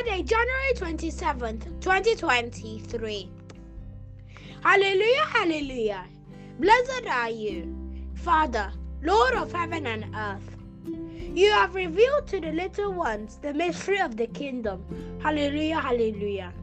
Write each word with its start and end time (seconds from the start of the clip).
Friday, 0.00 0.22
January 0.22 0.72
27th, 0.76 1.80
2023. 1.82 3.28
Hallelujah, 4.62 5.24
hallelujah. 5.26 6.06
Blessed 6.58 7.06
are 7.06 7.28
you, 7.28 7.76
Father, 8.14 8.72
Lord 9.02 9.34
of 9.34 9.52
heaven 9.52 9.86
and 9.86 10.06
earth. 10.16 10.56
You 11.34 11.50
have 11.50 11.74
revealed 11.74 12.26
to 12.28 12.40
the 12.40 12.50
little 12.50 12.94
ones 12.94 13.36
the 13.42 13.52
mystery 13.52 14.00
of 14.00 14.16
the 14.16 14.26
kingdom. 14.28 14.82
Hallelujah, 15.22 15.80
hallelujah. 15.80 16.54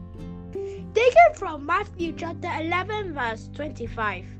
Taken 0.92 1.34
from 1.34 1.64
Matthew 1.64 2.14
chapter 2.16 2.50
11, 2.60 3.14
verse 3.14 3.50
25. 3.54 4.37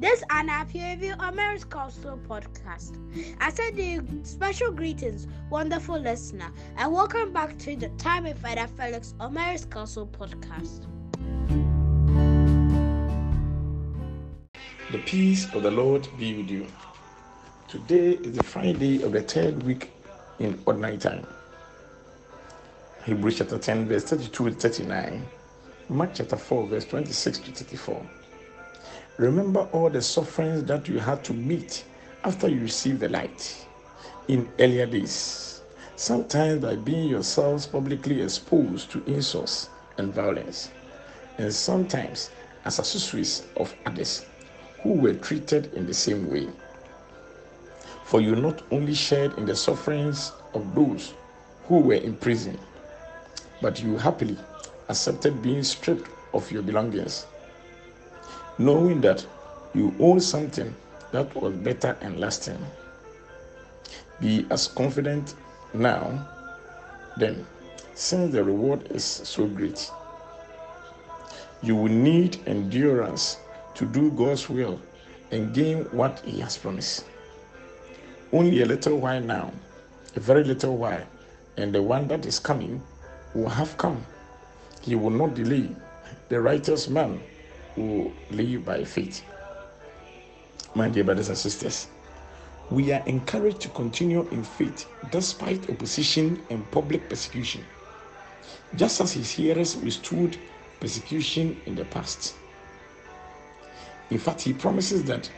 This 0.00 0.20
is 0.20 0.24
Anna 0.30 0.64
Pureview 0.64 1.14
America's 1.28 1.64
Gospel 1.64 2.18
Podcast. 2.26 2.96
I 3.38 3.50
send 3.50 3.78
you 3.78 4.02
special 4.22 4.72
greetings, 4.72 5.28
wonderful 5.50 5.98
listener, 5.98 6.50
and 6.78 6.90
welcome 6.90 7.34
back 7.34 7.58
to 7.58 7.76
the 7.76 7.90
Time 7.98 8.24
with 8.24 8.38
Father 8.38 8.66
Felix 8.78 9.12
America's 9.20 9.66
Gospel 9.66 10.06
Podcast. 10.06 10.86
The 14.90 14.98
peace 15.04 15.52
of 15.52 15.64
the 15.64 15.70
Lord 15.70 16.08
be 16.18 16.34
with 16.34 16.50
you. 16.50 16.66
Today 17.68 18.12
is 18.12 18.38
the 18.38 18.42
Friday 18.42 19.02
of 19.02 19.12
the 19.12 19.20
third 19.20 19.62
week 19.64 19.90
in 20.38 20.58
ordinary 20.64 20.96
time. 20.96 21.26
Hebrews 23.04 23.36
chapter 23.36 23.58
10, 23.58 23.86
verse 23.86 24.04
32 24.04 24.48
to 24.48 24.54
39. 24.54 25.26
Mark 25.90 26.12
chapter 26.14 26.36
4, 26.38 26.68
verse 26.68 26.86
26 26.86 27.40
to 27.40 27.52
34. 27.52 28.06
Remember 29.20 29.68
all 29.72 29.90
the 29.90 30.00
sufferings 30.00 30.64
that 30.64 30.88
you 30.88 30.98
had 30.98 31.22
to 31.24 31.34
meet 31.34 31.84
after 32.24 32.48
you 32.48 32.58
received 32.62 33.00
the 33.00 33.08
light 33.10 33.66
in 34.28 34.48
earlier 34.58 34.86
days, 34.86 35.60
sometimes 35.94 36.62
by 36.62 36.74
being 36.74 37.06
yourselves 37.06 37.66
publicly 37.66 38.22
exposed 38.22 38.90
to 38.92 39.04
insults 39.04 39.68
and 39.98 40.14
violence, 40.14 40.70
and 41.36 41.52
sometimes 41.52 42.30
as 42.64 42.78
accessories 42.78 43.42
of 43.58 43.74
others 43.84 44.24
who 44.82 44.94
were 44.94 45.12
treated 45.12 45.70
in 45.74 45.84
the 45.84 45.92
same 45.92 46.30
way. 46.30 46.48
For 48.04 48.22
you 48.22 48.34
not 48.36 48.62
only 48.70 48.94
shared 48.94 49.36
in 49.36 49.44
the 49.44 49.54
sufferings 49.54 50.32
of 50.54 50.74
those 50.74 51.12
who 51.64 51.80
were 51.80 51.92
in 51.92 52.16
prison, 52.16 52.58
but 53.60 53.82
you 53.82 53.98
happily 53.98 54.38
accepted 54.88 55.42
being 55.42 55.62
stripped 55.62 56.08
of 56.32 56.50
your 56.50 56.62
belongings 56.62 57.26
knowing 58.60 59.00
that 59.00 59.26
you 59.72 59.94
own 59.98 60.20
something 60.20 60.76
that 61.12 61.34
was 61.34 61.54
better 61.54 61.96
and 62.02 62.20
lasting. 62.20 62.58
Be 64.20 64.46
as 64.50 64.68
confident 64.68 65.34
now, 65.72 66.28
then, 67.16 67.46
since 67.94 68.30
the 68.32 68.44
reward 68.44 68.86
is 68.92 69.02
so 69.02 69.46
great. 69.46 69.90
You 71.62 71.74
will 71.74 71.90
need 71.90 72.38
endurance 72.46 73.38
to 73.76 73.86
do 73.86 74.10
God's 74.10 74.50
will 74.50 74.78
and 75.30 75.54
gain 75.54 75.84
what 75.84 76.20
He 76.20 76.40
has 76.40 76.58
promised. 76.58 77.06
Only 78.30 78.60
a 78.60 78.66
little 78.66 78.98
while 78.98 79.22
now, 79.22 79.52
a 80.16 80.20
very 80.20 80.44
little 80.44 80.76
while, 80.76 81.06
and 81.56 81.74
the 81.74 81.80
one 81.82 82.08
that 82.08 82.26
is 82.26 82.38
coming 82.38 82.82
will 83.32 83.48
have 83.48 83.78
come. 83.78 84.04
He 84.82 84.96
will 84.96 85.08
not 85.08 85.32
delay. 85.32 85.74
The 86.28 86.42
righteous 86.42 86.86
man 86.86 87.22
will 87.80 88.12
live 88.30 88.64
by 88.64 88.84
faith. 88.84 89.22
My 90.74 90.88
dear 90.88 91.04
brothers 91.04 91.28
and 91.28 91.38
sisters, 91.38 91.88
we 92.70 92.92
are 92.92 93.02
encouraged 93.06 93.60
to 93.62 93.68
continue 93.70 94.28
in 94.30 94.44
faith 94.44 94.86
despite 95.10 95.68
opposition 95.68 96.40
and 96.50 96.70
public 96.70 97.08
persecution, 97.08 97.64
just 98.76 99.00
as 99.00 99.12
his 99.12 99.30
hearers 99.30 99.76
withstood 99.76 100.38
persecution 100.78 101.60
in 101.66 101.74
the 101.74 101.84
past. 101.86 102.34
In 104.10 104.18
fact, 104.18 104.40
he 104.40 104.52
promises 104.52 105.04
that 105.04 105.28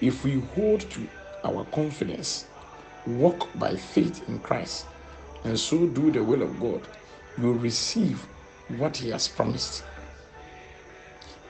if 0.00 0.24
we 0.24 0.40
hold 0.54 0.80
to 0.90 1.06
our 1.44 1.64
confidence, 1.66 2.46
walk 3.06 3.48
by 3.58 3.74
faith 3.76 4.26
in 4.28 4.38
Christ, 4.40 4.86
and 5.44 5.58
so 5.58 5.86
do 5.86 6.10
the 6.10 6.22
will 6.22 6.42
of 6.42 6.58
God, 6.60 6.86
we 7.38 7.46
will 7.46 7.54
receive 7.54 8.26
what 8.68 8.96
he 8.96 9.10
has 9.10 9.28
promised. 9.28 9.84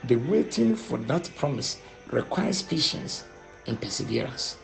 The 0.03 0.15
waiting 0.15 0.75
for 0.75 0.97
that 0.99 1.29
promise 1.35 1.77
requires 2.11 2.61
patience 2.61 3.25
and 3.67 3.79
perseverance. 3.81 4.57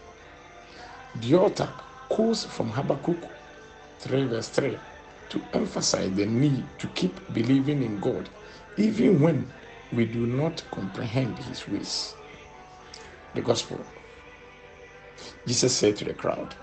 The 1.15 1.35
author 1.35 1.69
quotes 2.09 2.45
from 2.45 2.71
Habakkuk 2.71 3.29
3 3.99 4.25
verse 4.25 4.49
3 4.49 4.79
to 5.29 5.41
emphasize 5.53 6.13
the 6.13 6.25
need 6.25 6.65
to 6.79 6.87
keep 6.89 7.19
believing 7.33 7.83
in 7.83 7.99
God 7.99 8.29
even 8.77 9.19
when 9.19 9.51
we 9.91 10.05
do 10.05 10.25
not 10.25 10.63
comprehend 10.71 11.39
his 11.39 11.67
ways. 11.67 12.15
The 13.33 13.41
gospel. 13.41 13.85
Jesus 15.47 15.75
said 15.75 15.97
to 15.97 16.05
the 16.05 16.13
crowd, 16.13 16.55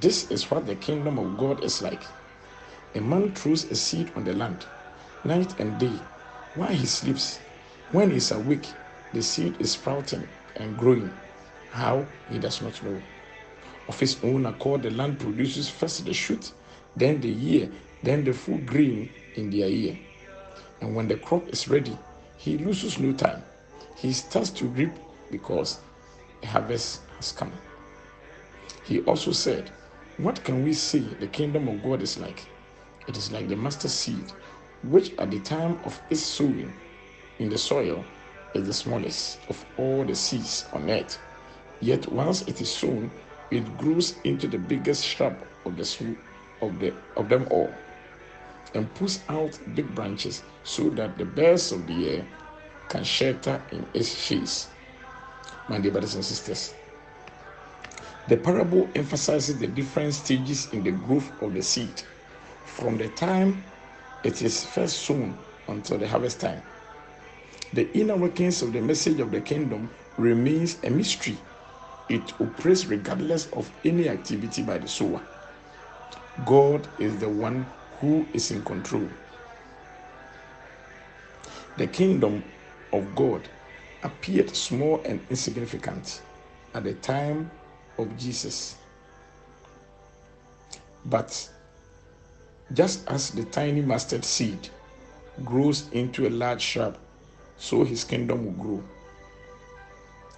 This 0.00 0.30
is 0.30 0.50
what 0.50 0.66
the 0.66 0.76
kingdom 0.76 1.18
of 1.18 1.36
God 1.36 1.62
is 1.64 1.82
like. 1.82 2.04
A 2.94 3.00
man 3.00 3.34
throws 3.34 3.64
a 3.64 3.76
seed 3.76 4.12
on 4.16 4.24
the 4.24 4.34
land, 4.34 4.66
night 5.24 5.54
and 5.60 5.78
day, 5.78 6.00
while 6.54 6.72
he 6.72 6.86
sleeps 6.86 7.40
when 7.92 8.10
he's 8.10 8.30
awake, 8.30 8.68
the 9.12 9.22
seed 9.22 9.60
is 9.60 9.72
sprouting 9.72 10.28
and 10.56 10.76
growing. 10.76 11.12
How? 11.70 12.06
He 12.28 12.38
does 12.38 12.62
not 12.62 12.80
know. 12.84 13.02
Of 13.88 13.98
his 13.98 14.22
own 14.22 14.46
accord, 14.46 14.82
the 14.82 14.90
land 14.90 15.18
produces 15.18 15.68
first 15.68 16.04
the 16.04 16.14
shoot, 16.14 16.52
then 16.96 17.20
the 17.20 17.34
ear, 17.52 17.68
then 18.02 18.22
the 18.22 18.32
full 18.32 18.58
grain 18.58 19.10
in 19.34 19.50
their 19.50 19.68
ear. 19.68 19.98
And 20.80 20.94
when 20.94 21.08
the 21.08 21.16
crop 21.16 21.48
is 21.48 21.68
ready, 21.68 21.98
he 22.36 22.58
loses 22.58 22.98
no 22.98 23.12
time. 23.12 23.42
He 23.96 24.12
starts 24.12 24.50
to 24.50 24.66
reap 24.66 24.92
because 25.30 25.80
the 26.40 26.46
harvest 26.46 27.00
has 27.16 27.32
come. 27.32 27.52
He 28.84 29.00
also 29.00 29.32
said, 29.32 29.70
What 30.16 30.42
can 30.44 30.64
we 30.64 30.72
say 30.72 31.00
the 31.00 31.26
kingdom 31.26 31.68
of 31.68 31.82
God 31.82 32.02
is 32.02 32.18
like? 32.18 32.46
It 33.08 33.16
is 33.16 33.32
like 33.32 33.48
the 33.48 33.56
mustard 33.56 33.90
seed, 33.90 34.32
which 34.84 35.12
at 35.18 35.30
the 35.30 35.40
time 35.40 35.78
of 35.84 36.00
its 36.08 36.22
sowing 36.22 36.72
in 37.40 37.48
the 37.48 37.58
soil 37.58 38.04
is 38.54 38.66
the 38.66 38.72
smallest 38.72 39.38
of 39.48 39.64
all 39.76 40.04
the 40.04 40.14
seeds 40.14 40.68
on 40.72 40.88
earth. 40.88 41.18
Yet 41.80 42.10
once 42.12 42.42
it 42.42 42.60
is 42.60 42.70
sown, 42.70 43.10
it 43.50 43.76
grows 43.76 44.14
into 44.22 44.46
the 44.46 44.58
biggest 44.58 45.04
shrub 45.04 45.34
of 45.64 45.76
the 45.76 46.16
of 46.62 46.78
the 46.78 46.92
of 47.16 47.28
them 47.28 47.46
all, 47.50 47.74
and 48.74 48.92
puts 48.94 49.20
out 49.28 49.58
big 49.74 49.92
branches 49.94 50.42
so 50.62 50.90
that 50.90 51.16
the 51.16 51.24
birds 51.24 51.72
of 51.72 51.86
the 51.86 52.08
air 52.10 52.26
can 52.88 53.02
shelter 53.02 53.60
in 53.72 53.86
its 53.94 54.14
shades. 54.14 54.68
My 55.68 55.78
dear 55.78 55.92
brothers 55.92 56.14
and 56.16 56.24
sisters, 56.24 56.74
the 58.28 58.36
parable 58.36 58.90
emphasizes 58.94 59.58
the 59.58 59.66
different 59.66 60.12
stages 60.12 60.68
in 60.72 60.82
the 60.84 60.92
growth 60.92 61.30
of 61.40 61.54
the 61.54 61.62
seed, 61.62 62.02
from 62.64 62.98
the 62.98 63.08
time 63.08 63.64
it 64.22 64.42
is 64.42 64.64
first 64.66 64.98
sown 64.98 65.38
until 65.68 65.96
the 65.96 66.06
harvest 66.06 66.40
time. 66.40 66.62
The 67.72 67.92
inner 67.96 68.16
workings 68.16 68.62
of 68.62 68.72
the 68.72 68.80
message 68.80 69.20
of 69.20 69.30
the 69.30 69.40
kingdom 69.40 69.90
remains 70.16 70.82
a 70.82 70.90
mystery. 70.90 71.38
It 72.08 72.32
operates 72.40 72.86
regardless 72.86 73.46
of 73.52 73.70
any 73.84 74.08
activity 74.08 74.62
by 74.62 74.78
the 74.78 74.88
sower. 74.88 75.22
God 76.44 76.88
is 76.98 77.18
the 77.18 77.28
one 77.28 77.66
who 78.00 78.28
is 78.32 78.50
in 78.50 78.64
control. 78.64 79.08
The 81.76 81.86
kingdom 81.86 82.44
of 82.92 83.14
God 83.14 83.48
appeared 84.02 84.54
small 84.56 85.02
and 85.04 85.20
insignificant 85.30 86.22
at 86.74 86.84
the 86.84 86.94
time 86.94 87.50
of 87.98 88.16
Jesus. 88.18 88.76
But 91.04 91.48
just 92.72 93.08
as 93.08 93.30
the 93.30 93.44
tiny 93.44 93.82
mustard 93.82 94.24
seed 94.24 94.68
grows 95.44 95.88
into 95.92 96.26
a 96.26 96.30
large 96.30 96.62
shrub 96.62 96.98
so 97.60 97.84
his 97.84 98.04
kingdom 98.04 98.44
will 98.46 98.52
grow. 98.52 98.84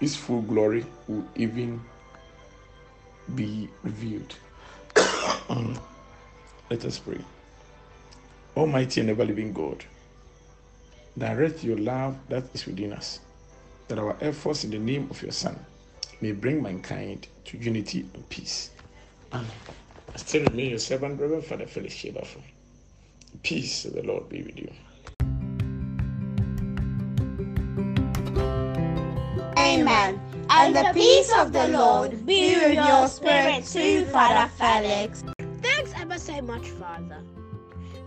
His 0.00 0.16
full 0.16 0.42
glory 0.42 0.84
will 1.06 1.24
even 1.36 1.80
be 3.36 3.70
revealed. 3.82 4.36
Let 6.70 6.84
us 6.84 6.98
pray. 6.98 7.24
Almighty 8.56 9.00
and 9.00 9.10
ever 9.10 9.24
living 9.24 9.52
God, 9.52 9.84
direct 11.16 11.62
your 11.62 11.78
love 11.78 12.18
that 12.28 12.44
is 12.54 12.66
within 12.66 12.92
us, 12.92 13.20
that 13.88 13.98
our 14.00 14.16
efforts 14.20 14.64
in 14.64 14.70
the 14.70 14.78
name 14.78 15.08
of 15.10 15.22
your 15.22 15.32
Son 15.32 15.64
may 16.20 16.32
bring 16.32 16.60
mankind 16.62 17.28
to 17.44 17.56
unity 17.56 18.10
and 18.14 18.28
peace. 18.28 18.70
Amen. 19.32 19.50
I 20.12 20.18
still 20.18 20.42
remain 20.42 20.70
your 20.70 20.78
servant, 20.80 21.20
Reverend 21.20 21.44
Father 21.44 21.66
Felix 21.66 21.94
Shebafo. 21.94 22.42
Peace 23.42 23.84
of 23.84 23.94
the 23.94 24.02
Lord 24.02 24.28
be 24.28 24.42
with 24.42 24.58
you. 24.58 24.72
And 30.54 30.76
the 30.76 30.90
peace 30.92 31.32
of 31.38 31.52
the 31.52 31.68
Lord 31.68 32.26
be 32.26 32.54
with 32.54 32.74
your 32.74 33.08
spirit 33.08 33.64
too, 33.66 34.04
Father 34.06 34.50
Felix. 34.58 35.24
Thanks 35.62 35.92
ever 35.96 36.18
so 36.18 36.42
much, 36.42 36.68
Father. 36.68 37.22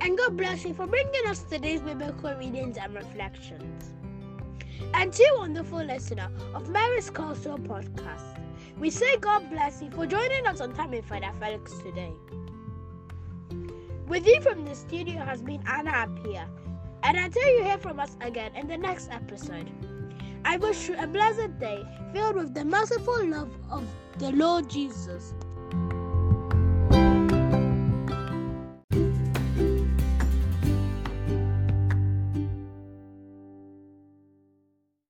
And 0.01 0.15
God 0.15 0.37
bless 0.37 0.63
you 0.63 0.75
for 0.75 0.85
bringing 0.85 1.25
us 1.27 1.41
today's 1.41 1.81
biblical 1.81 2.35
readings 2.35 2.77
and 2.77 2.93
reflections. 2.93 3.93
And 4.93 5.11
to 5.11 5.35
wonderful 5.39 5.83
listener 5.83 6.29
of 6.53 6.69
Mary's 6.69 7.09
Castle 7.09 7.57
podcast, 7.57 8.39
we 8.77 8.91
say 8.91 9.17
God 9.17 9.49
bless 9.49 9.81
you 9.81 9.89
for 9.89 10.05
joining 10.05 10.45
us 10.45 10.61
on 10.61 10.73
Time 10.73 10.91
with 10.91 11.05
Father 11.05 11.31
Felix 11.39 11.73
today. 11.79 12.13
With 14.07 14.27
you 14.27 14.39
from 14.41 14.65
the 14.65 14.75
studio 14.75 15.17
has 15.17 15.41
been 15.41 15.63
Anna 15.65 15.89
Apia, 15.89 16.47
and 17.01 17.17
until 17.17 17.47
you 17.57 17.63
hear 17.63 17.79
from 17.79 17.99
us 17.99 18.15
again 18.21 18.55
in 18.55 18.67
the 18.67 18.77
next 18.77 19.09
episode, 19.11 19.71
I 20.47 20.57
wish 20.57 20.87
you 20.89 20.95
a 20.99 21.07
blessed 21.07 21.59
day 21.59 21.83
filled 22.13 22.35
with 22.35 22.53
the 22.53 22.63
merciful 22.63 23.25
love 23.27 23.49
of 23.71 23.83
the 24.19 24.31
Lord 24.31 24.69
Jesus. 24.69 25.33